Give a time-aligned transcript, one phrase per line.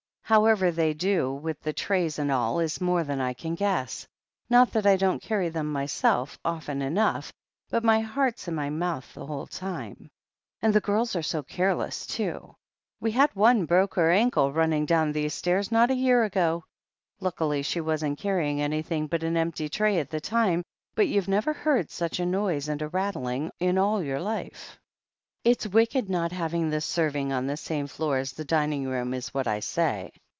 [0.31, 4.07] "However they do, with the trays and all, is more than I can guess.
[4.49, 7.33] Not that I don't carry them myself, often enough—
[7.69, 10.09] but my heart's in my mouth the whole time.
[10.61, 12.55] And girls are so careless, too!
[13.01, 16.63] We had one broke her ankle, running down these stairs, not a year ago.
[17.19, 20.63] Luckily she wasn't carrying anything but an empty tray at the time,
[20.95, 24.77] but you never heard such a noise and a rattling in all your life!
[25.43, 29.33] It's wicked not having the serving on the same floor as the dining room, is
[29.33, 30.11] what I say."